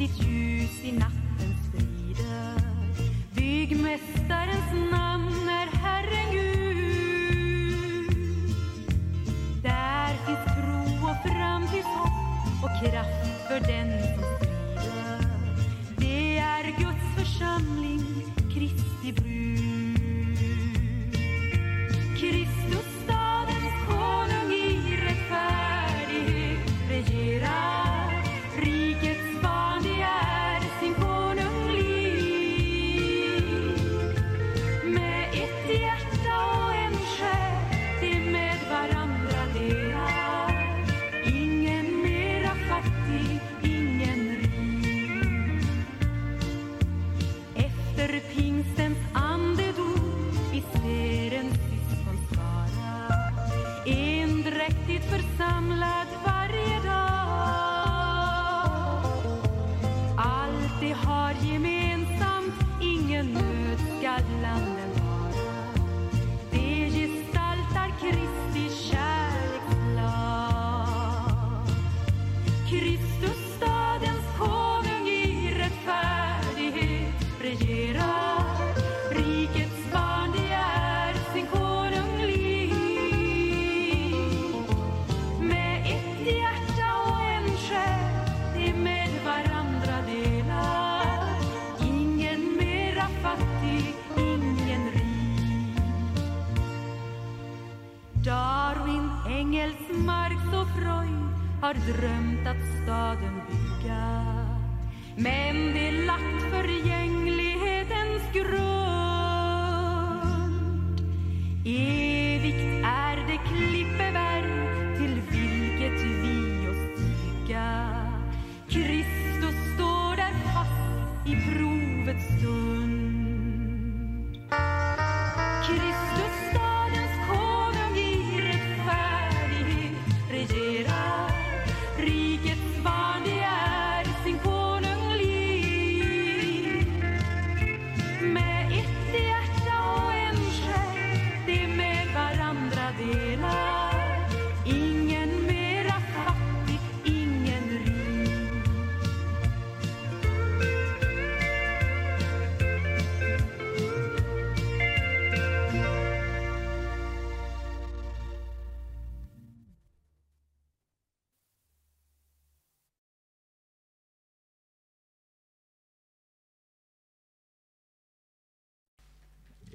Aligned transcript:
ditt 0.00 0.22
ljus 0.24 0.84
i 0.84 0.92
nattens 0.92 1.60
strider. 1.68 2.62
Byggmästarens 3.36 4.72
namn 4.72 4.99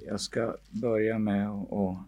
Jag 0.08 0.20
ska 0.20 0.56
börja 0.70 1.18
med 1.18 1.48
att 1.48 1.68
och, 1.68 1.98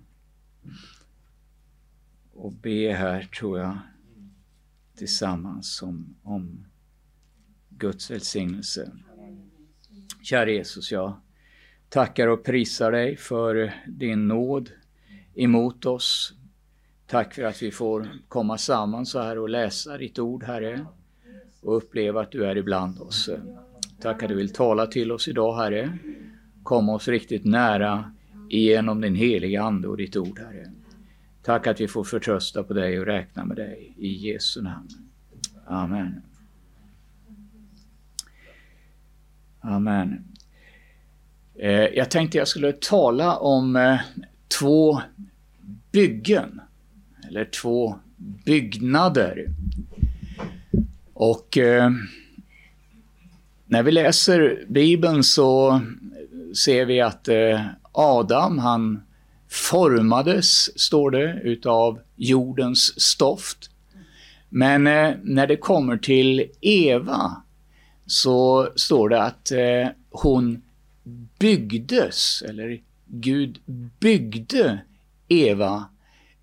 och 2.32 2.53
be 2.53 2.92
här, 2.92 3.22
tror 3.22 3.59
jag, 3.59 3.78
tillsammans 4.97 5.82
om, 5.82 6.16
om 6.22 6.66
Guds 7.69 8.10
välsignelse. 8.10 8.92
Kära 10.22 10.50
Jesus, 10.50 10.92
jag 10.92 11.20
tackar 11.88 12.28
och 12.28 12.44
prisar 12.44 12.92
dig 12.92 13.16
för 13.16 13.75
din 13.86 14.28
nåd 14.28 14.70
emot 15.34 15.86
oss. 15.86 16.34
Tack 17.06 17.34
för 17.34 17.42
att 17.42 17.62
vi 17.62 17.70
får 17.70 18.09
komma 18.28 18.59
samman 18.59 19.06
så 19.06 19.20
här 19.20 19.38
och 19.38 19.48
läsa 19.48 19.98
ditt 19.98 20.19
ord, 20.19 20.44
Herre, 20.44 20.86
och 21.62 21.76
uppleva 21.76 22.20
att 22.20 22.32
du 22.32 22.44
är 22.44 22.56
ibland 22.56 23.00
oss. 23.00 23.30
Tack 24.00 24.22
att 24.22 24.28
du 24.28 24.34
vill 24.34 24.53
tala 24.53 24.86
till 24.86 25.12
oss 25.12 25.28
idag, 25.28 25.56
Herre 25.56 25.98
komma 26.68 26.92
oss 26.92 27.08
riktigt 27.08 27.44
nära 27.44 28.12
genom 28.50 29.00
din 29.00 29.14
heliga 29.14 29.62
Ande 29.62 29.88
och 29.88 29.96
ditt 29.96 30.16
ord, 30.16 30.38
Herre. 30.38 30.72
Tack 31.42 31.66
att 31.66 31.80
vi 31.80 31.88
får 31.88 32.04
förtrösta 32.04 32.62
på 32.62 32.74
dig 32.74 33.00
och 33.00 33.06
räkna 33.06 33.44
med 33.44 33.56
dig. 33.56 33.94
I 33.98 34.08
Jesu 34.08 34.62
namn. 34.62 34.88
Amen. 35.66 36.22
Amen. 39.60 40.24
Eh, 41.54 41.70
jag 41.70 42.10
tänkte 42.10 42.38
jag 42.38 42.48
skulle 42.48 42.72
tala 42.72 43.36
om 43.36 43.76
eh, 43.76 44.00
två 44.59 45.00
byggen, 45.92 46.60
eller 47.28 47.44
två 47.44 47.98
byggnader. 48.44 49.47
Och 51.12 51.59
eh, 51.59 51.91
när 53.66 53.82
vi 53.82 53.92
läser 53.92 54.64
Bibeln 54.68 55.24
så 55.24 55.80
ser 56.54 56.84
vi 56.84 57.00
att 57.00 57.28
eh, 57.28 57.60
Adam, 57.92 58.59
han 58.59 59.03
formades, 59.48 60.80
står 60.80 61.10
det, 61.10 61.41
utav 61.45 62.00
jordens 62.16 63.00
stoft. 63.00 63.71
Men 64.48 64.86
eh, 64.86 65.15
när 65.22 65.47
det 65.47 65.56
kommer 65.56 65.97
till 65.97 66.50
Eva 66.60 67.42
så 68.06 68.68
står 68.77 69.09
det 69.09 69.22
att 69.22 69.50
eh, 69.50 69.89
hon 70.10 70.62
byggdes, 71.39 72.42
eller 72.42 72.80
Gud 73.06 73.59
byggde 74.00 74.80
Eva 75.28 75.84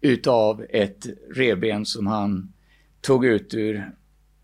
utav 0.02 0.66
ett 0.70 1.06
revben 1.36 1.86
som 1.86 2.08
han 2.08 2.54
tog 3.02 3.26
ut 3.26 3.54
ur 3.54 3.92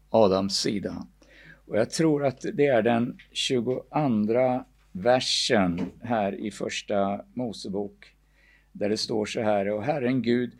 Adams 0.09 0.57
sida. 0.57 1.07
Och 1.67 1.77
jag 1.77 1.89
tror 1.89 2.25
att 2.25 2.45
det 2.53 2.65
är 2.65 2.81
den 2.81 3.17
22 3.31 3.83
versen 4.91 5.91
här 6.01 6.35
i 6.35 6.51
första 6.51 7.21
Mosebok 7.33 8.15
där 8.71 8.89
det 8.89 8.97
står 8.97 9.25
så 9.25 9.41
här, 9.41 9.69
och 9.69 9.83
Herren 9.83 10.21
Gud 10.21 10.53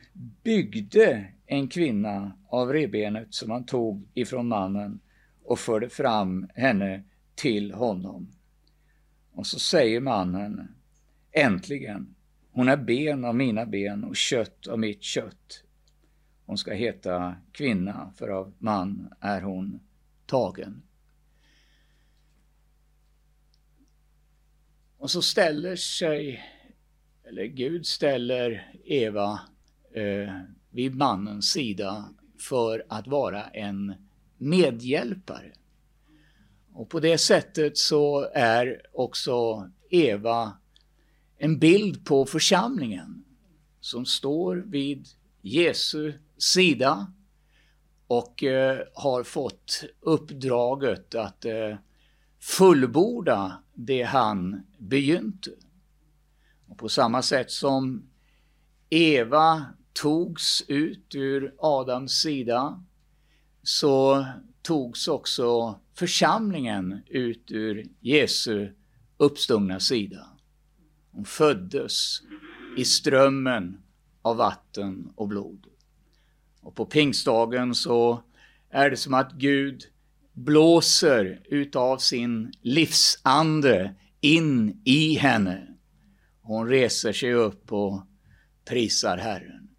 byggde 0.44 1.28
en 1.46 1.68
kvinna 1.68 2.32
av 2.50 2.74
revbenet 2.74 3.34
som 3.34 3.52
han 3.52 3.66
tog 3.66 4.08
ifrån 4.14 4.48
mannen 4.48 5.00
och 5.44 5.60
förde 5.60 5.90
fram 5.90 6.50
henne 6.56 7.04
till 7.36 7.74
honom. 7.74 8.28
Och 9.34 9.48
så 9.48 9.60
säger 9.60 10.00
mannen, 10.00 10.76
äntligen, 11.32 12.16
hon 12.52 12.68
är 12.70 12.78
ben 12.78 13.26
av 13.26 13.36
mina 13.36 13.66
ben 13.66 14.04
och 14.04 14.16
kött 14.16 14.68
av 14.68 14.80
mitt 14.80 15.04
kött. 15.04 15.64
Hon 16.46 16.58
ska 16.58 16.74
heta 16.74 17.36
kvinna, 17.52 18.14
för 18.16 18.28
av 18.30 18.54
man 18.58 19.14
är 19.20 19.42
hon 19.42 19.80
tagen. 20.26 20.82
Och 25.02 25.12
så 25.12 25.22
ställer 25.22 25.76
sig, 25.76 26.44
eller 27.24 27.46
Gud 27.46 27.86
ställer 27.86 28.72
Eva 28.86 29.40
eh, 29.94 30.34
vid 30.70 30.96
mannens 30.96 31.52
sida 31.52 32.10
för 32.40 32.86
att 32.90 33.08
vara 33.08 33.44
en 33.44 33.94
medhjälpare. 34.38 35.52
Och 36.74 36.90
på 36.90 37.00
det 37.00 37.18
sättet 37.18 37.78
så 37.78 38.30
är 38.34 38.82
också 38.94 39.70
Eva 39.90 40.58
en 41.38 41.60
bild 41.60 42.06
på 42.06 42.26
församlingen 42.26 43.26
som 43.80 44.06
står 44.06 44.56
vid 44.56 45.08
Jesu 45.42 46.14
sida 46.38 47.14
och 48.08 48.44
eh, 48.44 48.80
har 48.94 49.24
fått 49.24 49.84
uppdraget 50.02 51.16
att 51.16 51.46
eh, 51.46 51.76
fullborda 52.42 53.64
det 53.74 54.04
han 54.04 54.64
begynte. 54.78 55.52
Och 56.68 56.78
på 56.78 56.90
samma 56.90 57.22
sätt 57.22 57.52
som 57.52 58.10
Eva 58.90 59.66
togs 59.94 60.64
ut 60.68 61.16
ur 61.16 61.56
Adams 61.60 62.12
sida 62.12 62.84
så 63.64 64.26
togs 64.62 65.08
också 65.08 65.80
församlingen 65.94 67.02
ut 67.08 67.52
ur 67.52 67.88
Jesu 68.00 68.70
uppstungna 69.18 69.80
sida. 69.80 70.28
Hon 71.12 71.26
föddes 71.26 72.22
i 72.78 72.86
strömmen 72.86 73.82
av 74.22 74.38
vatten 74.38 75.14
och 75.16 75.28
blod. 75.28 75.68
Och 76.62 76.76
på 76.76 76.86
pingstdagen 76.86 77.76
så 77.76 78.24
är 78.70 78.90
det 78.90 78.98
som 78.98 79.14
att 79.14 79.34
Gud 79.34 79.91
blåser 80.34 81.42
utav 81.46 81.98
sin 81.98 82.54
livsande 82.62 83.96
in 84.22 84.82
i 84.86 85.14
henne. 85.14 85.68
Hon 86.42 86.68
reser 86.68 87.14
sig 87.14 87.34
upp 87.34 87.72
och 87.72 88.06
prisar 88.66 89.18
Herren. 89.18 89.70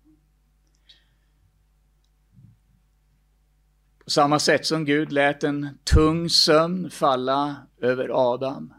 På 4.05 4.11
samma 4.11 4.39
sätt 4.39 4.67
som 4.67 4.85
Gud 4.85 5.13
lät 5.13 5.45
en 5.45 5.79
tung 5.85 6.31
sömn 6.31 6.91
falla 6.91 7.67
över 7.81 8.33
Adam, 8.33 8.75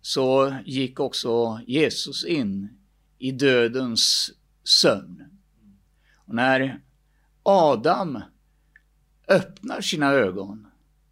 så 0.00 0.54
gick 0.64 1.00
också 1.00 1.60
Jesus 1.66 2.24
in 2.24 2.78
i 3.18 3.32
dödens 3.32 4.30
sömn. 4.64 5.24
Och 6.14 6.34
när 6.34 6.80
Adam 7.42 8.22
öppnar 9.30 9.80
sina 9.80 10.10
ögon 10.10 10.66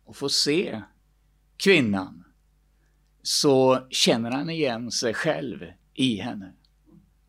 och 0.05 0.17
får 0.17 0.29
se 0.29 0.83
kvinnan 1.57 2.25
så 3.23 3.87
känner 3.91 4.31
han 4.31 4.51
igen 4.51 4.91
sig 4.91 5.15
själv 5.15 5.65
i 5.95 6.17
henne 6.17 6.53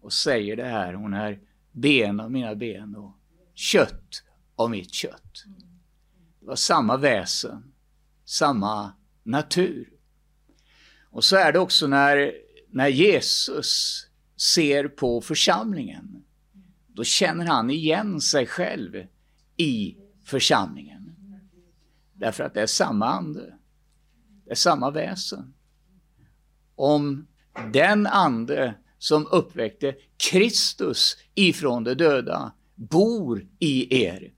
och 0.01 0.13
säger 0.13 0.55
det 0.55 0.65
här, 0.65 0.93
hon 0.93 1.13
är 1.13 1.39
ben 1.71 2.19
av 2.19 2.31
mina 2.31 2.55
ben 2.55 2.95
och 2.95 3.17
kött 3.55 4.23
av 4.55 4.69
mitt 4.69 4.93
kött. 4.93 5.43
Det 6.39 6.45
var 6.45 6.55
samma 6.55 6.97
väsen, 6.97 7.73
samma 8.25 8.93
natur. 9.23 9.89
Och 11.11 11.23
så 11.23 11.35
är 11.35 11.51
det 11.51 11.59
också 11.59 11.87
när, 11.87 12.33
när 12.69 12.87
Jesus 12.87 14.05
ser 14.37 14.87
på 14.87 15.21
församlingen. 15.21 16.23
Då 16.87 17.03
känner 17.03 17.45
han 17.45 17.69
igen 17.69 18.21
sig 18.21 18.45
själv 18.45 19.05
i 19.57 19.97
församlingen. 20.29 21.15
Därför 22.13 22.43
att 22.43 22.53
det 22.53 22.61
är 22.61 22.67
samma 22.67 23.05
ande. 23.05 23.57
Det 24.45 24.51
är 24.51 24.55
samma 24.55 24.91
väsen. 24.91 25.53
Om 26.75 27.27
den 27.73 28.07
ande 28.07 28.75
som 28.97 29.27
uppväckte 29.31 29.95
Kristus 30.31 31.17
ifrån 31.35 31.83
de 31.83 31.93
döda 31.93 32.51
bor 32.75 33.47
i 33.59 34.03
er, 34.05 34.33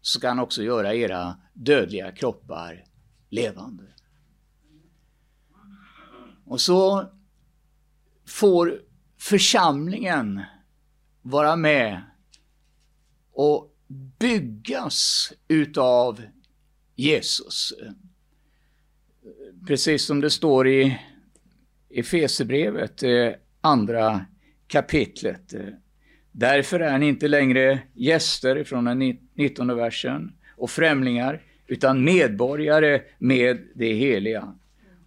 så 0.00 0.20
kan 0.20 0.28
han 0.28 0.38
också 0.38 0.62
göra 0.62 0.94
era 0.94 1.36
dödliga 1.52 2.12
kroppar 2.12 2.84
levande. 3.28 3.84
Och 6.44 6.60
så 6.60 7.06
får 8.26 8.80
församlingen 9.18 10.42
vara 11.22 11.56
med 11.56 12.02
och 13.32 13.74
byggas 14.18 15.32
utav 15.48 16.22
Jesus. 16.96 17.72
Precis 19.66 20.04
som 20.04 20.20
det 20.20 20.30
står 20.30 20.68
i 20.68 20.98
Efesebrevet, 21.90 23.02
eh, 23.02 23.30
andra 23.60 24.26
kapitlet. 24.66 25.54
Därför 26.32 26.80
är 26.80 26.98
ni 26.98 27.08
inte 27.08 27.28
längre 27.28 27.78
gäster 27.94 28.64
från 28.64 28.84
den 28.84 29.18
19 29.34 29.76
versen 29.76 30.32
och 30.56 30.70
främlingar, 30.70 31.42
utan 31.66 32.04
medborgare 32.04 33.02
med 33.18 33.58
det 33.74 33.92
heliga 33.92 34.54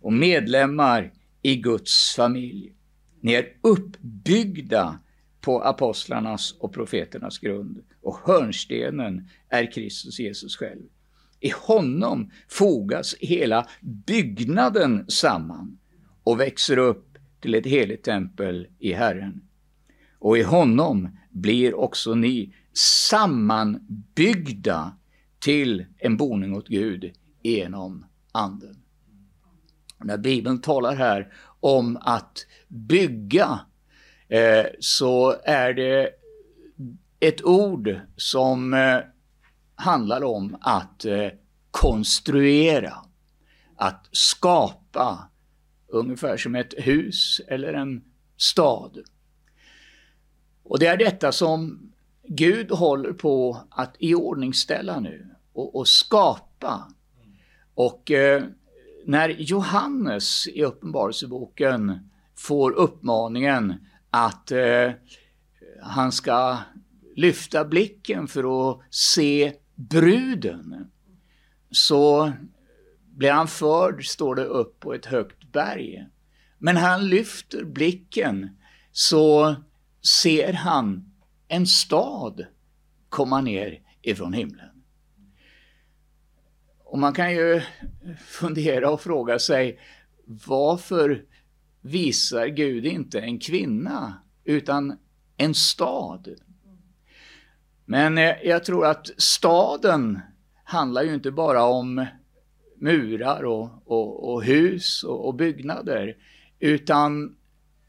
och 0.02 0.14
medlemmar 0.14 1.12
i 1.42 1.56
Guds 1.56 2.16
familj. 2.16 2.74
Ni 3.22 3.34
är 3.34 3.48
uppbyggda 3.62 5.00
på 5.42 5.62
apostlarnas 5.62 6.56
och 6.60 6.74
profeternas 6.74 7.40
grund 7.40 7.84
och 8.02 8.18
hörnstenen 8.26 9.30
är 9.50 9.72
Kristus 9.72 10.20
Jesus 10.20 10.56
själv. 10.58 10.82
I 11.40 11.52
honom 11.68 12.32
fogas 12.48 13.16
hela 13.20 13.68
byggnaden 13.82 15.06
samman 15.08 15.80
och 16.24 16.40
växer 16.40 16.78
upp 16.78 17.18
till 17.40 17.56
ett 17.56 17.66
heligt 17.66 18.04
tempel 18.04 18.68
i 18.80 18.94
Herren. 18.94 19.42
Och 20.20 20.38
i 20.38 20.44
honom 20.44 21.18
blir 21.30 21.76
också 21.76 22.16
ni 22.16 22.56
sammanbyggda 23.10 24.98
till 25.40 25.86
en 25.98 26.18
boning 26.18 26.56
åt 26.56 26.68
Gud 26.68 27.12
genom 27.42 28.06
Anden. 28.32 28.78
När 30.04 30.18
Bibeln 30.18 30.62
talar 30.62 30.96
här 30.96 31.34
om 31.60 31.98
att 32.02 32.46
bygga 32.68 33.60
eh, 34.32 34.66
så 34.80 35.36
är 35.44 35.74
det 35.74 36.10
ett 37.20 37.44
ord 37.44 38.00
som 38.18 38.74
eh, 38.74 38.98
handlar 39.76 40.24
om 40.24 40.58
att 40.62 41.06
eh, 41.06 41.28
konstruera, 41.72 42.94
att 43.76 44.08
skapa, 44.12 45.30
ungefär 45.88 46.38
som 46.38 46.56
ett 46.56 46.74
hus 46.78 47.42
eller 47.48 47.74
en 47.74 48.04
stad. 48.38 48.98
Och 50.64 50.80
det 50.80 50.86
är 50.86 50.98
detta 50.98 51.32
som 51.32 51.92
Gud 52.28 52.72
håller 52.72 53.14
på 53.14 53.58
att 53.70 53.96
iordningställa 54.00 55.00
nu 55.00 55.36
och, 55.54 55.76
och 55.76 55.88
skapa. 55.88 56.92
Och 57.76 58.12
eh, 58.12 58.44
när 59.06 59.30
Johannes 59.30 60.48
i 60.48 60.64
Uppenbarelseboken 60.64 62.10
får 62.36 62.72
uppmaningen 62.72 63.74
att 64.12 64.52
eh, 64.52 64.92
han 65.82 66.12
ska 66.12 66.58
lyfta 67.16 67.66
blicken 67.66 68.28
för 68.28 68.72
att 68.72 68.82
se 68.90 69.54
bruden, 69.76 70.92
så 71.72 72.32
blir 73.06 73.32
han 73.32 73.48
förd, 73.48 74.08
står 74.08 74.36
det, 74.36 74.46
upp 74.46 74.80
på 74.80 74.94
ett 74.94 75.06
högt 75.06 75.52
berg. 75.52 76.06
Men 76.58 76.78
han 76.78 77.08
lyfter 77.10 77.64
blicken 77.64 78.58
så 78.92 79.56
ser 80.22 80.54
han 80.54 81.14
en 81.48 81.68
stad 81.68 82.46
komma 83.10 83.42
ner 83.42 83.82
ifrån 84.02 84.34
himlen. 84.34 84.84
Och 86.84 87.00
man 87.00 87.14
kan 87.14 87.32
ju 87.32 87.62
fundera 88.28 88.90
och 88.90 89.02
fråga 89.02 89.40
sig 89.40 89.80
varför 90.26 91.26
visar 91.82 92.48
Gud 92.48 92.86
inte 92.86 93.20
en 93.20 93.40
kvinna 93.40 94.14
utan 94.44 94.98
en 95.38 95.54
stad? 95.54 96.30
Men 97.86 98.18
eh, 98.18 98.36
jag 98.44 98.66
tror 98.66 98.86
att 98.86 99.10
staden 99.18 100.20
handlar 100.64 101.04
ju 101.04 101.14
inte 101.14 101.32
bara 101.32 101.64
om 101.64 102.06
murar 102.78 103.44
och, 103.44 103.70
och, 103.86 104.34
och 104.34 104.44
hus 104.44 105.04
och, 105.04 105.28
och, 105.28 105.36
byggnader, 105.36 106.18
utan 106.60 107.36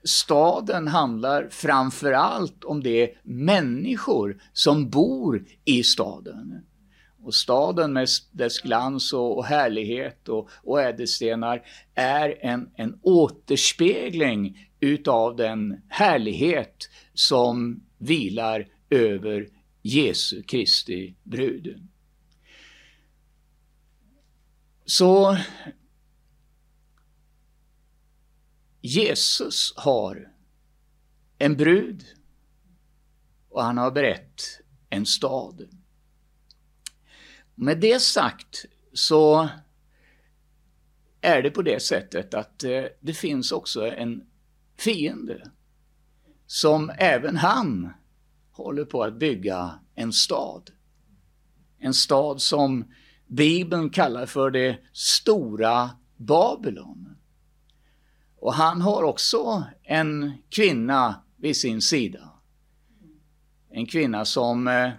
staden 0.04 0.88
handlar 0.88 1.48
framför 1.50 2.12
allt 2.12 2.64
om 2.64 2.82
de 2.82 3.14
människor 3.22 4.42
som 4.52 4.90
bor 4.90 5.44
i 5.64 5.82
staden. 5.82 6.64
Och 7.22 7.34
staden 7.34 7.92
med 7.92 8.08
dess 8.32 8.60
glans 8.60 9.12
och, 9.12 9.44
härlighet 9.44 10.28
och, 10.28 10.48
och 10.62 10.82
ädelstenar 10.82 11.66
är 11.94 12.38
en, 12.40 12.70
en 12.74 12.98
återspegling 13.02 14.70
utav 14.80 15.36
den 15.36 15.82
härlighet 15.88 16.88
som 17.14 17.82
vilar 17.98 18.68
över 18.90 19.48
Jesu 19.82 20.42
Kristi 20.42 21.14
brud. 21.22 21.88
Så 24.84 25.36
Jesus 28.80 29.74
har 29.76 30.32
en 31.38 31.56
brud 31.56 32.04
och 33.48 33.62
han 33.62 33.78
har 33.78 33.90
berett 33.90 34.42
en 34.90 35.06
stad. 35.06 35.68
Med 37.62 37.80
det 37.80 38.02
sagt 38.02 38.64
så 38.92 39.48
är 41.20 41.42
det 41.42 41.50
på 41.50 41.62
det 41.62 41.82
sättet 41.82 42.34
att 42.34 42.64
eh, 42.64 42.84
det 43.00 43.14
finns 43.14 43.52
också 43.52 43.86
en 43.86 44.22
fiende 44.78 45.50
som 46.46 46.90
även 46.98 47.36
han 47.36 47.92
håller 48.52 48.84
på 48.84 49.02
att 49.02 49.18
bygga 49.18 49.78
en 49.94 50.12
stad. 50.12 50.70
En 51.78 51.94
stad 51.94 52.40
som 52.40 52.84
Bibeln 53.26 53.90
kallar 53.90 54.26
för 54.26 54.50
det 54.50 54.78
stora 54.92 55.90
Babylon. 56.16 57.16
Och 58.36 58.54
han 58.54 58.80
har 58.80 59.02
också 59.02 59.64
en 59.82 60.32
kvinna 60.48 61.22
vid 61.36 61.56
sin 61.56 61.82
sida. 61.82 62.30
En 63.70 63.86
kvinna 63.86 64.24
som 64.24 64.68
eh, 64.68 64.90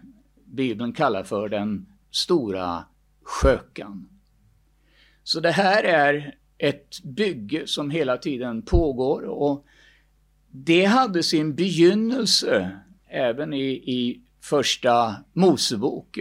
Bibeln 0.46 0.94
kallar 0.94 1.24
för 1.24 1.50
den 1.50 1.93
stora 2.14 2.86
skökan. 3.24 4.10
Så 5.24 5.40
det 5.40 5.52
här 5.52 5.84
är 5.84 6.36
ett 6.58 7.04
bygge 7.04 7.68
som 7.68 7.90
hela 7.90 8.18
tiden 8.18 8.62
pågår 8.62 9.22
och 9.22 9.66
det 10.52 10.86
hade 10.86 11.24
sin 11.24 11.56
begynnelse 11.56 12.80
även 13.08 13.54
i, 13.54 13.72
i 13.72 14.22
första 14.42 15.16
Mosebok 15.34 16.20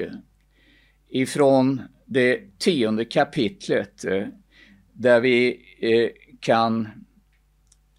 ifrån 1.08 1.82
det 2.06 2.58
tionde 2.58 3.04
kapitlet 3.04 4.04
där 4.92 5.20
vi 5.20 5.60
eh, 5.80 6.10
kan 6.40 6.88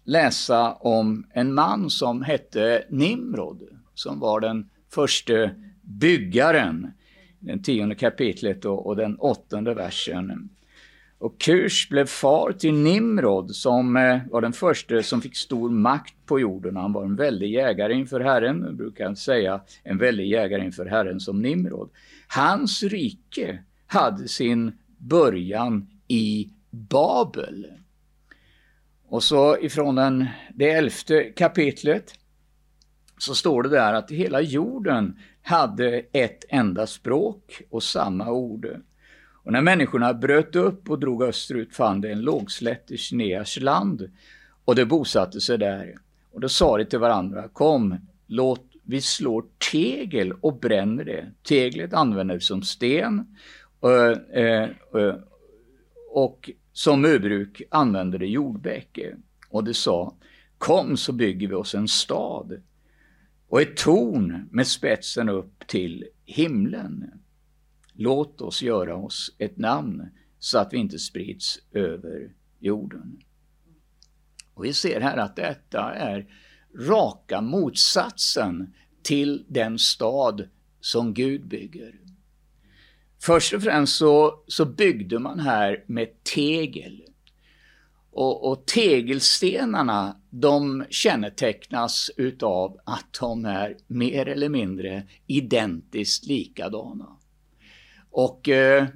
läsa 0.04 0.72
om 0.72 1.26
en 1.34 1.54
man 1.54 1.90
som 1.90 2.22
hette 2.22 2.84
Nimrod 2.90 3.62
som 3.94 4.20
var 4.20 4.40
den 4.40 4.70
första 4.90 5.50
byggaren 5.82 6.92
den 7.44 7.62
tionde 7.62 7.94
kapitlet 7.94 8.64
och, 8.64 8.86
och 8.86 8.96
den 8.96 9.16
åttonde 9.16 9.74
versen. 9.74 10.48
Och 11.18 11.40
Kush 11.40 11.90
blev 11.90 12.06
far 12.06 12.52
till 12.52 12.74
Nimrod 12.74 13.54
som 13.54 13.96
eh, 13.96 14.18
var 14.30 14.40
den 14.40 14.52
första 14.52 15.02
som 15.02 15.22
fick 15.22 15.36
stor 15.36 15.70
makt 15.70 16.14
på 16.26 16.40
jorden. 16.40 16.76
Han 16.76 16.92
var 16.92 17.04
en 17.04 17.16
väldig 17.16 17.52
jägare 17.52 17.94
inför 17.94 18.20
Herren, 18.20 18.62
jag 18.64 18.76
brukar 18.76 19.14
säga 19.14 19.60
en 19.82 19.98
väldig 19.98 20.26
jägare 20.26 20.64
inför 20.64 20.86
Herren 20.86 21.20
som 21.20 21.42
Nimrod. 21.42 21.90
Hans 22.28 22.82
rike 22.82 23.58
hade 23.86 24.28
sin 24.28 24.72
början 24.98 25.86
i 26.08 26.50
Babel. 26.70 27.66
Och 29.08 29.22
så 29.22 29.58
ifrån 29.58 29.94
den, 29.94 30.26
det 30.54 30.70
elfte 30.70 31.22
kapitlet 31.22 32.14
så 33.24 33.34
står 33.34 33.62
det 33.62 33.68
där 33.68 33.94
att 33.94 34.10
hela 34.10 34.40
jorden 34.40 35.18
hade 35.42 36.02
ett 36.12 36.44
enda 36.48 36.86
språk 36.86 37.62
och 37.70 37.82
samma 37.82 38.30
ord. 38.30 38.66
Och 39.44 39.52
när 39.52 39.62
människorna 39.62 40.14
bröt 40.14 40.56
upp 40.56 40.90
och 40.90 40.98
drog 40.98 41.22
österut 41.22 41.74
fann 41.74 42.00
de 42.00 42.12
en 42.12 42.20
lågslätt 42.20 42.90
i 42.90 42.96
Kineas 42.96 43.60
land 43.60 44.10
och 44.64 44.74
de 44.74 44.84
bosatte 44.84 45.40
sig 45.40 45.58
där. 45.58 45.94
Och 46.32 46.40
då 46.40 46.48
sa 46.48 46.78
de 46.78 46.84
till 46.84 46.98
varandra, 46.98 47.48
kom, 47.48 47.96
låt 48.26 48.64
vi 48.82 49.00
slår 49.00 49.44
tegel 49.72 50.32
och 50.32 50.58
bränner 50.60 51.04
det. 51.04 51.26
Teglet 51.42 51.94
använder 51.94 52.34
vi 52.34 52.40
som 52.40 52.62
sten 52.62 53.36
och, 53.80 54.36
eh, 54.36 54.68
och 56.10 56.50
som 56.72 57.00
murbruk 57.00 57.62
använder 57.70 58.18
det 58.18 58.26
jordbäcke. 58.26 59.16
Och 59.50 59.64
de 59.64 59.74
sa, 59.74 60.14
kom 60.58 60.96
så 60.96 61.12
bygger 61.12 61.48
vi 61.48 61.54
oss 61.54 61.74
en 61.74 61.88
stad 61.88 62.62
och 63.54 63.62
ett 63.62 63.76
torn 63.76 64.48
med 64.50 64.66
spetsen 64.66 65.28
upp 65.28 65.66
till 65.66 66.04
himlen. 66.24 67.10
Låt 67.92 68.40
oss 68.40 68.62
göra 68.62 68.96
oss 68.96 69.34
ett 69.38 69.58
namn 69.58 70.08
så 70.38 70.58
att 70.58 70.72
vi 70.72 70.78
inte 70.78 70.98
sprids 70.98 71.58
över 71.72 72.34
jorden. 72.58 73.20
Och 74.54 74.64
vi 74.64 74.72
ser 74.72 75.00
här 75.00 75.16
att 75.16 75.36
detta 75.36 75.94
är 75.94 76.26
raka 76.78 77.40
motsatsen 77.40 78.74
till 79.02 79.44
den 79.48 79.78
stad 79.78 80.48
som 80.80 81.14
Gud 81.14 81.48
bygger. 81.48 82.00
Först 83.22 83.54
och 83.54 83.62
främst 83.62 83.96
så, 83.96 84.44
så 84.46 84.64
byggde 84.64 85.18
man 85.18 85.40
här 85.40 85.84
med 85.86 86.24
tegel. 86.24 87.02
Och, 88.14 88.50
och 88.50 88.66
tegelstenarna 88.66 90.16
de 90.30 90.84
kännetecknas 90.90 92.10
utav 92.16 92.78
att 92.84 93.18
de 93.20 93.44
är 93.44 93.76
mer 93.86 94.28
eller 94.28 94.48
mindre 94.48 95.02
identiskt 95.26 96.26
likadana. 96.26 97.08
Och 98.10 98.48
eh, 98.48 98.86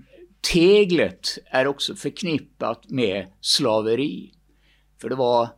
teglet 0.52 1.38
är 1.44 1.66
också 1.66 1.94
förknippat 1.94 2.90
med 2.90 3.26
slaveri. 3.40 4.32
För 5.00 5.08
det 5.08 5.14
var 5.14 5.48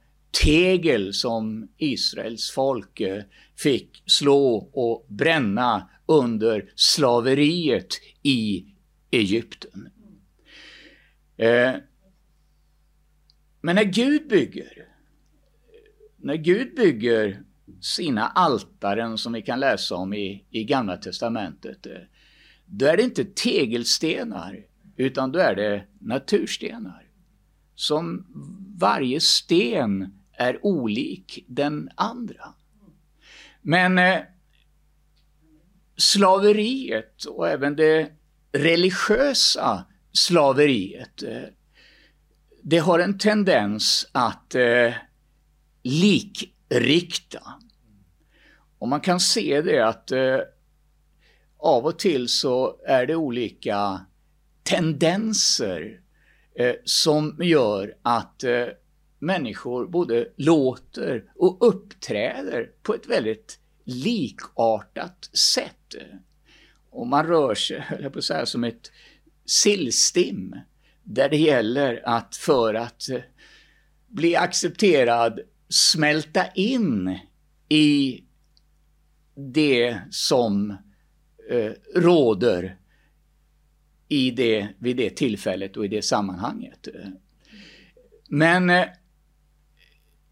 tegel 0.44 1.14
som 1.14 1.68
Israels 1.76 2.50
folk 2.50 3.00
eh, 3.00 3.22
fick 3.56 4.02
slå 4.06 4.70
och 4.72 5.06
bränna 5.08 5.90
under 6.06 6.72
slaveriet 6.74 7.88
i 8.22 8.64
Egypten. 9.10 9.88
Eh, 11.36 11.72
men 13.60 13.76
när 13.76 13.84
Gud 13.84 14.28
bygger, 14.28 14.88
när 16.16 16.36
Gud 16.36 16.74
bygger 16.74 17.42
sina 17.80 18.28
altaren 18.28 19.18
som 19.18 19.32
vi 19.32 19.42
kan 19.42 19.60
läsa 19.60 19.94
om 19.94 20.14
i, 20.14 20.44
i 20.50 20.64
Gamla 20.64 20.96
Testamentet, 20.96 21.86
då 22.66 22.86
är 22.86 22.96
det 22.96 23.02
inte 23.02 23.24
tegelstenar, 23.24 24.64
utan 24.96 25.32
då 25.32 25.38
är 25.38 25.54
det 25.54 25.84
naturstenar. 26.00 27.06
Som 27.74 28.26
varje 28.78 29.20
sten 29.20 30.20
är 30.32 30.58
olik 30.62 31.44
den 31.48 31.90
andra. 31.94 32.54
Men 33.62 33.98
eh, 33.98 34.18
slaveriet 35.96 37.24
och 37.24 37.48
även 37.48 37.76
det 37.76 38.12
religiösa 38.52 39.86
slaveriet, 40.12 41.22
eh, 41.22 41.42
det 42.62 42.78
har 42.78 42.98
en 42.98 43.18
tendens 43.18 44.08
att 44.12 44.54
eh, 44.54 44.92
likrikta. 45.82 47.42
Och 48.78 48.88
man 48.88 49.00
kan 49.00 49.20
se 49.20 49.62
det 49.62 49.88
att 49.88 50.12
eh, 50.12 50.38
av 51.58 51.86
och 51.86 51.98
till 51.98 52.28
så 52.28 52.80
är 52.86 53.06
det 53.06 53.16
olika 53.16 54.06
tendenser 54.62 56.00
eh, 56.54 56.74
som 56.84 57.36
gör 57.42 57.94
att 58.02 58.44
eh, 58.44 58.66
människor 59.18 59.86
både 59.86 60.28
låter 60.36 61.24
och 61.34 61.68
uppträder 61.68 62.70
på 62.82 62.94
ett 62.94 63.06
väldigt 63.06 63.58
likartat 63.84 65.30
sätt. 65.32 65.94
Och 66.90 67.06
man 67.06 67.26
rör 67.26 67.54
sig, 67.54 67.84
jag 68.02 68.12
på 68.12 68.18
att 68.18 68.24
säga, 68.24 68.46
som 68.46 68.64
ett 68.64 68.92
sillstim 69.46 70.56
där 71.10 71.28
det 71.28 71.36
gäller 71.36 72.02
att 72.04 72.36
för 72.36 72.74
att 72.74 73.08
eh, 73.08 73.20
bli 74.08 74.36
accepterad 74.36 75.40
smälta 75.68 76.46
in 76.54 77.18
i 77.68 78.24
det 79.34 79.98
som 80.10 80.70
eh, 81.50 81.72
råder 81.94 82.76
i 84.08 84.30
det, 84.30 84.68
vid 84.78 84.96
det 84.96 85.10
tillfället 85.10 85.76
och 85.76 85.84
i 85.84 85.88
det 85.88 86.02
sammanhanget. 86.02 86.88
Men 88.28 88.70
eh, 88.70 88.86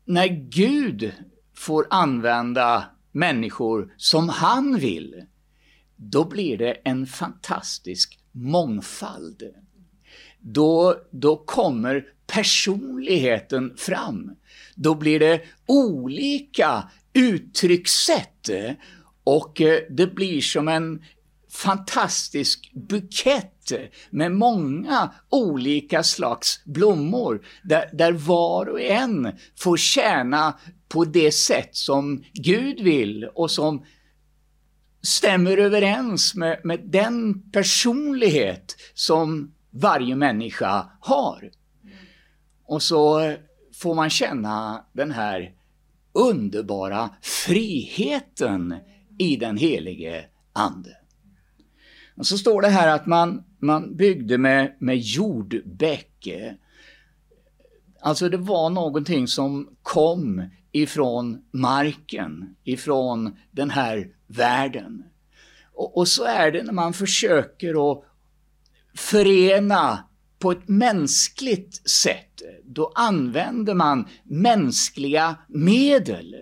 när 0.04 0.26
Gud 0.50 1.12
får 1.54 1.86
använda 1.90 2.84
människor 3.12 3.94
som 3.96 4.28
han 4.28 4.78
vill, 4.78 5.24
då 5.96 6.24
blir 6.24 6.58
det 6.58 6.72
en 6.72 7.06
fantastisk 7.06 8.18
mångfald. 8.32 9.42
Då, 10.52 10.94
då 11.10 11.36
kommer 11.36 12.04
personligheten 12.26 13.76
fram. 13.76 14.30
Då 14.74 14.94
blir 14.94 15.20
det 15.20 15.40
olika 15.66 16.90
uttryckssätt 17.12 18.50
och 19.24 19.60
eh, 19.60 19.80
det 19.90 20.06
blir 20.06 20.40
som 20.40 20.68
en 20.68 21.02
fantastisk 21.50 22.72
bukett 22.74 23.72
med 24.10 24.32
många 24.32 25.12
olika 25.28 26.02
slags 26.02 26.64
blommor 26.64 27.46
där, 27.62 27.90
där 27.92 28.12
var 28.12 28.66
och 28.66 28.80
en 28.80 29.32
får 29.58 29.76
tjäna 29.76 30.58
på 30.88 31.04
det 31.04 31.32
sätt 31.32 31.76
som 31.76 32.24
Gud 32.32 32.80
vill 32.80 33.24
och 33.34 33.50
som 33.50 33.84
stämmer 35.02 35.56
överens 35.56 36.34
med, 36.34 36.60
med 36.64 36.80
den 36.84 37.42
personlighet 37.50 38.76
som 38.94 39.52
varje 39.80 40.16
människa 40.16 40.90
har. 41.00 41.50
Och 42.64 42.82
så 42.82 43.34
får 43.74 43.94
man 43.94 44.10
känna 44.10 44.84
den 44.92 45.10
här 45.10 45.54
underbara 46.12 47.10
friheten 47.22 48.74
i 49.18 49.36
den 49.36 49.56
helige 49.56 50.24
Ande. 50.52 50.96
Och 52.16 52.26
så 52.26 52.38
står 52.38 52.62
det 52.62 52.68
här 52.68 52.94
att 52.94 53.06
man, 53.06 53.44
man 53.58 53.96
byggde 53.96 54.38
med, 54.38 54.76
med 54.78 54.98
jordbäcke. 54.98 56.56
Alltså 58.00 58.28
det 58.28 58.36
var 58.36 58.70
någonting 58.70 59.28
som 59.28 59.76
kom 59.82 60.50
ifrån 60.72 61.44
marken, 61.52 62.56
ifrån 62.64 63.36
den 63.50 63.70
här 63.70 64.08
världen. 64.26 65.04
Och, 65.72 65.96
och 65.96 66.08
så 66.08 66.24
är 66.24 66.52
det 66.52 66.62
när 66.62 66.72
man 66.72 66.92
försöker 66.92 67.92
att 67.92 68.04
förena 68.98 70.04
på 70.38 70.50
ett 70.50 70.68
mänskligt 70.68 71.90
sätt. 71.90 72.42
Då 72.64 72.92
använder 72.94 73.74
man 73.74 74.08
mänskliga 74.24 75.36
medel. 75.48 76.36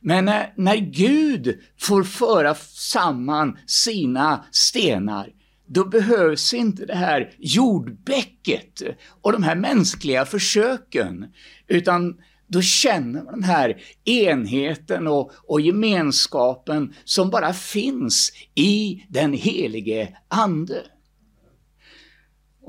Men 0.00 0.24
när, 0.24 0.52
när 0.56 0.76
Gud 0.76 1.60
får 1.78 2.02
föra 2.02 2.54
samman 2.54 3.58
sina 3.66 4.44
stenar, 4.52 5.28
då 5.66 5.84
behövs 5.84 6.54
inte 6.54 6.86
det 6.86 6.94
här 6.94 7.34
jordbäcket 7.38 8.82
och 9.22 9.32
de 9.32 9.42
här 9.42 9.56
mänskliga 9.56 10.24
försöken, 10.24 11.26
utan 11.66 12.16
då 12.46 12.62
känner 12.62 13.22
man 13.22 13.34
den 13.34 13.44
här 13.44 13.82
enheten 14.04 15.06
och, 15.06 15.32
och 15.48 15.60
gemenskapen 15.60 16.94
som 17.04 17.30
bara 17.30 17.52
finns 17.52 18.32
i 18.54 19.04
den 19.08 19.32
helige 19.32 20.16
Ande. 20.28 20.82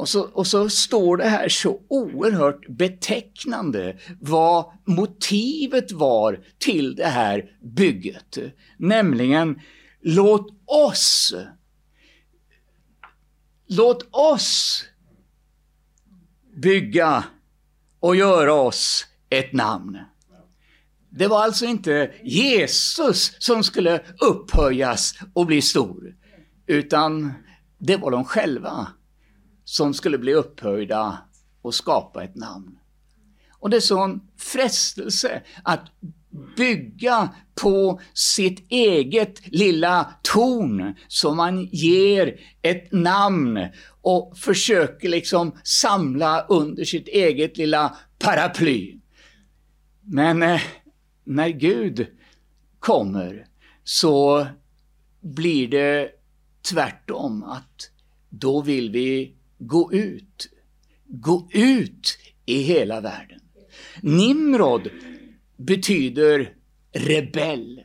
Och 0.01 0.09
så, 0.09 0.21
och 0.21 0.47
så 0.47 0.69
står 0.69 1.17
det 1.17 1.29
här 1.29 1.49
så 1.49 1.81
oerhört 1.87 2.67
betecknande 2.67 3.97
vad 4.19 4.65
motivet 4.85 5.91
var 5.91 6.45
till 6.57 6.95
det 6.95 7.07
här 7.07 7.57
bygget. 7.75 8.37
Nämligen, 8.77 9.59
låt 10.01 10.47
oss, 10.65 11.33
låt 13.67 14.07
oss 14.11 14.83
bygga 16.55 17.23
och 17.99 18.15
göra 18.15 18.53
oss 18.53 19.05
ett 19.29 19.53
namn. 19.53 19.97
Det 21.09 21.27
var 21.27 21.43
alltså 21.43 21.65
inte 21.65 22.13
Jesus 22.23 23.35
som 23.39 23.63
skulle 23.63 24.01
upphöjas 24.21 25.13
och 25.33 25.45
bli 25.45 25.61
stor, 25.61 26.15
utan 26.67 27.33
det 27.77 27.97
var 27.97 28.11
de 28.11 28.25
själva 28.25 28.87
som 29.71 29.93
skulle 29.93 30.17
bli 30.17 30.33
upphöjda 30.33 31.17
och 31.61 31.75
skapa 31.75 32.23
ett 32.23 32.35
namn. 32.35 32.79
Och 33.51 33.69
det 33.69 33.77
är 33.77 33.81
sån 33.81 34.21
frestelse 34.37 35.41
att 35.63 35.91
bygga 36.57 37.29
på 37.61 38.01
sitt 38.13 38.71
eget 38.71 39.47
lilla 39.47 40.13
torn 40.21 40.95
som 41.07 41.37
man 41.37 41.65
ger 41.71 42.39
ett 42.61 42.91
namn 42.91 43.67
och 44.01 44.37
försöker 44.37 45.09
liksom 45.09 45.51
samla 45.63 46.41
under 46.41 46.83
sitt 46.83 47.07
eget 47.07 47.57
lilla 47.57 47.97
paraply. 48.19 48.99
Men 50.01 50.43
eh, 50.43 50.61
när 51.23 51.49
Gud 51.49 52.07
kommer 52.79 53.47
så 53.83 54.47
blir 55.21 55.67
det 55.67 56.09
tvärtom 56.69 57.43
att 57.43 57.91
då 58.29 58.61
vill 58.61 58.91
vi 58.91 59.35
gå 59.61 59.93
ut. 59.93 60.49
Gå 61.07 61.49
ut 61.51 62.17
i 62.45 62.61
hela 62.61 63.01
världen. 63.01 63.39
Nimrod 64.01 64.89
betyder 65.57 66.53
rebell. 66.91 67.81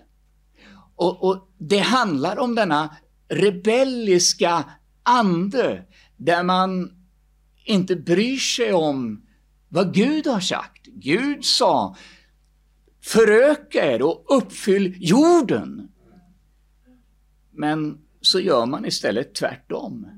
Och, 0.97 1.25
och, 1.25 1.49
Det 1.59 1.79
handlar 1.79 2.39
om 2.39 2.55
denna 2.55 2.97
rebelliska 3.29 4.65
ande 5.03 5.85
där 6.17 6.43
man 6.43 6.93
inte 7.65 7.97
bryr 7.97 8.37
sig 8.37 8.73
om 8.73 9.27
vad 9.69 9.95
Gud 9.95 10.27
har 10.27 10.41
sagt. 10.41 10.87
Gud 10.87 11.45
sa 11.45 11.97
föröka 13.03 13.95
er 13.95 14.03
och 14.03 14.25
uppfyll 14.29 14.95
jorden. 14.99 15.89
Men 17.53 17.99
så 18.21 18.41
gör 18.41 18.67
man 18.67 18.87
istället 18.87 19.35
tvärtom. 19.35 20.16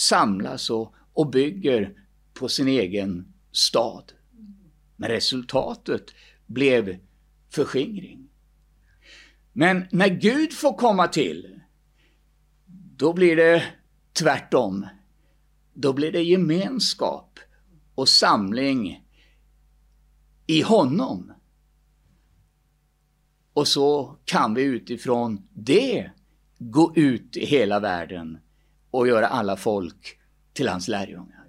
Samlas 0.00 0.70
och, 0.70 0.94
och 1.12 1.30
bygger 1.30 1.94
på 2.32 2.48
sin 2.48 2.68
egen 2.68 3.32
stad. 3.52 4.12
Men 4.96 5.08
resultatet 5.08 6.14
blev 6.46 6.98
förskingring. 7.50 8.28
Men 9.52 9.86
när 9.90 10.08
Gud 10.08 10.52
får 10.52 10.76
komma 10.76 11.08
till, 11.08 11.60
då 12.96 13.12
blir 13.12 13.36
det 13.36 13.64
tvärtom. 14.12 14.86
Då 15.74 15.92
blir 15.92 16.12
det 16.12 16.22
gemenskap 16.22 17.38
och 17.94 18.08
samling 18.08 19.06
i 20.46 20.62
honom. 20.62 21.32
Och 23.52 23.68
så 23.68 24.16
kan 24.24 24.54
vi 24.54 24.62
utifrån 24.62 25.48
det 25.52 26.10
gå 26.58 26.92
ut 26.96 27.36
i 27.36 27.44
hela 27.46 27.80
världen 27.80 28.38
och 28.90 29.08
göra 29.08 29.26
alla 29.26 29.56
folk 29.56 30.18
till 30.52 30.68
hans 30.68 30.88
lärjungar. 30.88 31.46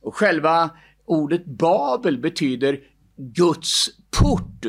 Och 0.00 0.14
själva 0.14 0.70
ordet 1.04 1.46
Babel 1.46 2.18
betyder 2.18 2.80
Guds 3.16 3.88
port. 4.10 4.66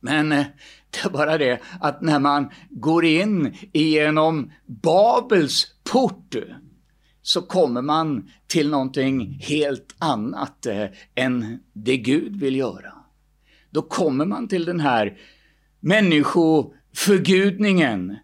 Men 0.00 0.32
eh, 0.32 0.46
det 0.90 1.04
är 1.04 1.10
bara 1.10 1.38
det 1.38 1.60
att 1.80 2.00
när 2.00 2.18
man 2.18 2.50
går 2.70 3.04
in 3.04 3.54
genom 3.72 4.52
Babels 4.66 5.74
port 5.92 6.34
så 7.22 7.42
kommer 7.42 7.82
man 7.82 8.30
till 8.46 8.70
någonting 8.70 9.38
helt 9.40 9.94
annat 9.98 10.66
eh, 10.66 10.86
än 11.14 11.58
det 11.72 11.96
Gud 11.96 12.40
vill 12.40 12.56
göra. 12.56 12.92
Då 13.70 13.82
kommer 13.82 14.24
man 14.24 14.48
till 14.48 14.64
den 14.64 14.80
här 14.80 15.18
människoförgudningen 15.80 18.16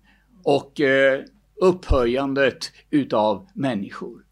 och 0.42 0.80
eh, 0.80 1.20
upphöjandet 1.60 2.72
utav 2.90 3.48
människor. 3.54 4.24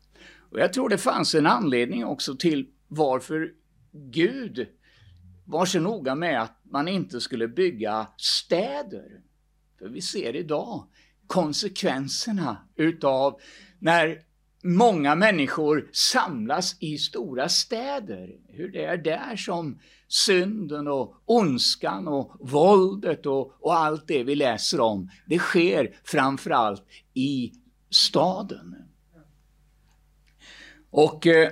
Och 0.50 0.60
Jag 0.60 0.72
tror 0.72 0.88
det 0.88 0.98
fanns 0.98 1.34
en 1.34 1.46
anledning 1.46 2.04
också 2.04 2.36
till 2.36 2.66
varför 2.88 3.52
Gud 3.92 4.66
var 5.44 5.66
så 5.66 5.80
noga 5.80 6.14
med 6.14 6.42
att 6.42 6.60
man 6.62 6.88
inte 6.88 7.20
skulle 7.20 7.48
bygga 7.48 8.06
städer. 8.16 9.20
För 9.78 9.88
vi 9.88 10.00
ser 10.00 10.36
idag 10.36 10.88
konsekvenserna 11.26 12.56
utav 12.76 13.40
när 13.78 14.20
många 14.62 15.14
människor 15.14 15.88
samlas 15.92 16.76
i 16.80 16.98
stora 16.98 17.48
städer. 17.48 18.30
Hur 18.48 18.72
det 18.72 18.84
är 18.84 18.96
där 18.96 19.36
som 19.36 19.78
synden 20.14 20.88
och 20.88 21.22
ondskan 21.24 22.08
och 22.08 22.36
våldet 22.40 23.26
och, 23.26 23.52
och 23.60 23.74
allt 23.74 24.08
det 24.08 24.22
vi 24.22 24.34
läser 24.34 24.80
om, 24.80 25.10
det 25.26 25.38
sker 25.38 25.96
framförallt 26.04 26.82
i 27.14 27.52
staden. 27.90 28.76
Och 30.90 31.26
eh, 31.26 31.50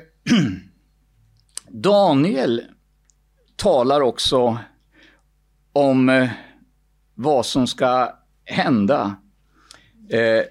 Daniel 1.69 2.63
talar 3.57 4.01
också 4.01 4.59
om 5.73 6.09
eh, 6.09 6.31
vad 7.15 7.47
som 7.47 7.67
ska 7.67 8.19
hända 8.45 9.17
eh, 10.09 10.45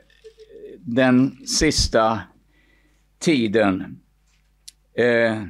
den 0.79 1.47
sista 1.47 2.21
tiden 3.19 4.01
eh, 4.93 5.43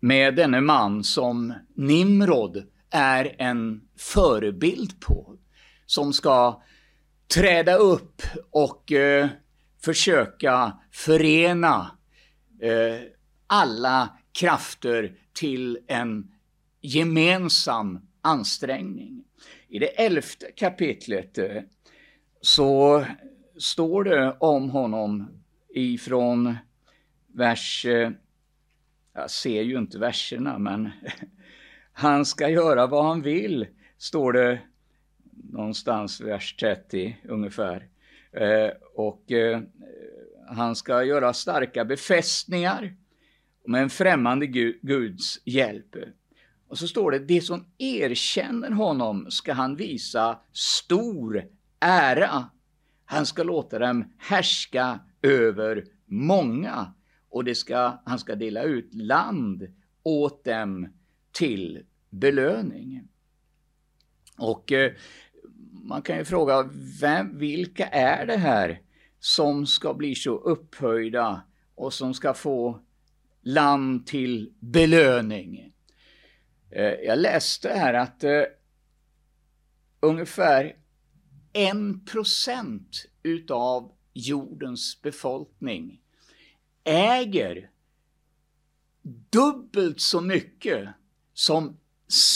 med 0.00 0.34
denne 0.36 0.60
man 0.60 1.04
som 1.04 1.54
Nimrod 1.74 2.66
är 2.90 3.34
en 3.38 3.80
förebild 3.96 5.00
på. 5.00 5.36
Som 5.86 6.12
ska 6.12 6.62
träda 7.34 7.74
upp 7.74 8.22
och 8.50 8.92
eh, 8.92 9.28
försöka 9.84 10.78
förena 10.92 11.90
eh, 12.60 13.00
alla 13.46 14.18
krafter 14.32 15.12
till 15.32 15.78
en 15.86 16.30
gemensam 16.80 17.98
ansträngning. 18.22 19.24
I 19.68 19.78
det 19.78 19.86
elfte 19.86 20.46
kapitlet 20.56 21.38
eh, 21.38 21.62
så 22.40 23.04
står 23.58 24.04
det 24.04 24.36
om 24.40 24.70
honom 24.70 25.28
ifrån 25.74 26.56
vers, 27.34 27.86
eh, 27.86 28.10
jag 29.12 29.30
ser 29.30 29.62
ju 29.62 29.78
inte 29.78 29.98
verserna 29.98 30.58
men 30.58 30.90
han 31.92 32.24
ska 32.26 32.48
göra 32.48 32.86
vad 32.86 33.04
han 33.04 33.22
vill, 33.22 33.66
står 33.98 34.32
det 34.32 34.60
någonstans 35.52 36.20
vers 36.20 36.56
30 36.56 37.16
ungefär. 37.24 37.88
Eh, 38.32 38.70
och 38.94 39.32
eh, 39.32 39.60
han 40.48 40.76
ska 40.76 41.04
göra 41.04 41.32
starka 41.32 41.84
befästningar 41.84 42.94
med 43.66 43.82
en 43.82 43.90
främmande 43.90 44.46
Guds 44.82 45.40
hjälp. 45.44 45.96
Och 46.68 46.78
så 46.78 46.88
står 46.88 47.10
det, 47.10 47.18
det 47.18 47.40
som 47.40 47.66
erkänner 47.78 48.70
honom 48.70 49.30
ska 49.30 49.52
han 49.52 49.76
visa 49.76 50.38
stor 50.52 51.44
ära. 51.80 52.44
Han 53.04 53.26
ska 53.26 53.42
låta 53.42 53.78
dem 53.78 54.12
härska 54.18 55.00
över 55.22 55.84
många 56.06 56.94
och 57.30 57.44
det 57.44 57.54
ska, 57.54 57.98
han 58.04 58.18
ska 58.18 58.34
dela 58.34 58.62
ut 58.62 58.94
land 58.94 59.68
åt 60.02 60.44
dem 60.44 60.88
till 61.32 61.84
belöning. 62.10 63.08
Och 64.38 64.72
eh, 64.72 64.92
man 65.72 66.02
kan 66.02 66.18
ju 66.18 66.24
fråga, 66.24 66.70
vem, 67.00 67.38
vilka 67.38 67.86
är 67.86 68.26
det 68.26 68.36
här 68.36 68.80
som 69.18 69.66
ska 69.66 69.94
bli 69.94 70.14
så 70.14 70.36
upphöjda 70.36 71.42
och 71.74 71.92
som 71.92 72.14
ska 72.14 72.34
få 72.34 72.80
land 73.42 74.06
till 74.06 74.52
belöning? 74.58 75.72
Eh, 76.70 76.82
jag 76.82 77.18
läste 77.18 77.68
här 77.68 77.94
att 77.94 78.24
eh, 78.24 78.42
ungefär 80.00 80.76
en 81.52 82.04
procent 82.04 83.06
utav 83.22 83.92
jordens 84.12 85.02
befolkning 85.02 86.00
äger 86.84 87.70
dubbelt 89.30 90.00
så 90.00 90.20
mycket 90.20 90.88
som 91.34 91.76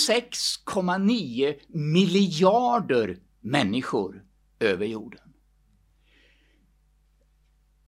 6,9 0.09 1.61
miljarder 1.69 3.19
människor 3.41 4.25
över 4.61 4.87
jorden. 4.87 5.24